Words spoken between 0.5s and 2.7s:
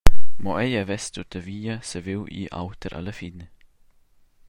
ei havess tuttavia saviu ir